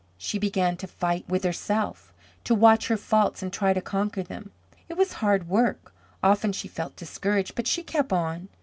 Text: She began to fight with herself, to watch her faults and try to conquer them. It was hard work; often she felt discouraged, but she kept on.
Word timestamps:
She 0.17 0.39
began 0.39 0.77
to 0.77 0.87
fight 0.87 1.29
with 1.29 1.43
herself, 1.43 2.11
to 2.45 2.55
watch 2.55 2.87
her 2.87 2.97
faults 2.97 3.43
and 3.43 3.53
try 3.53 3.71
to 3.71 3.81
conquer 3.81 4.23
them. 4.23 4.49
It 4.89 4.97
was 4.97 5.13
hard 5.21 5.47
work; 5.47 5.93
often 6.23 6.53
she 6.53 6.67
felt 6.67 6.95
discouraged, 6.95 7.53
but 7.53 7.67
she 7.67 7.83
kept 7.83 8.11
on. 8.11 8.47